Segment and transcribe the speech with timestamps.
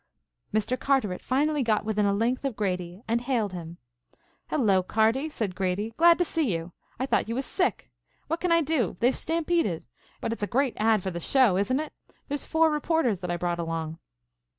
[0.51, 0.79] Mr.
[0.79, 3.77] Carteret finally got within a length of Grady and hailed him.
[4.47, 6.71] "Hello, Carty," said Grady, "glad to see you.
[6.99, 7.91] I thought you was sick.
[8.25, 8.97] What can I do?
[8.99, 9.85] They've stampeded.
[10.19, 11.03] But it's a great ad.
[11.03, 11.93] for the show, isn't it?
[12.29, 13.99] There's four reporters that I brought along."